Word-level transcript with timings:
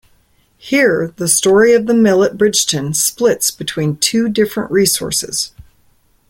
Here 0.57 1.13
the 1.17 1.27
story 1.27 1.73
of 1.75 1.85
the 1.85 1.93
mill 1.93 2.23
at 2.23 2.35
Bridgeton 2.35 2.95
splits 2.95 3.51
between 3.51 3.97
two 3.97 4.29
different 4.29 4.71
resources. 4.71 5.51